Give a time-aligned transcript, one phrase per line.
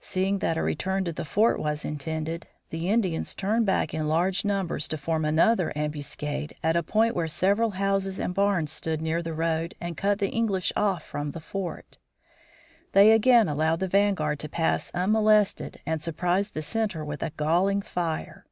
[0.00, 4.44] Seeing that a return to the fort was intended, the Indians turned back in large
[4.44, 9.22] numbers to form another ambuscade at a point where several houses and barns stood near
[9.22, 11.96] the road and cut the English off from the fort.
[12.92, 17.80] They again allowed the vanguard to pass unmolested and surprised the center with a galling
[17.80, 18.44] fire.